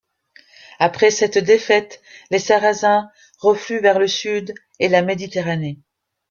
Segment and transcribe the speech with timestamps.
[0.79, 2.01] Après cette défaite,
[2.31, 5.77] les Sarrasins refluent vers le sud et la Méditerranée.